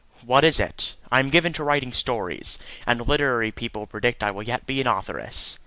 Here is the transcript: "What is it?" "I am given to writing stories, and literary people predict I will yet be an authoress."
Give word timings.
"What 0.25 0.43
is 0.43 0.59
it?" 0.59 0.95
"I 1.11 1.19
am 1.19 1.29
given 1.29 1.53
to 1.53 1.63
writing 1.63 1.93
stories, 1.93 2.57
and 2.87 3.07
literary 3.07 3.51
people 3.51 3.85
predict 3.85 4.23
I 4.23 4.31
will 4.31 4.41
yet 4.41 4.65
be 4.65 4.81
an 4.81 4.87
authoress." 4.87 5.59